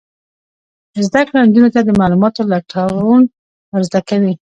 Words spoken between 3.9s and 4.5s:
کوي.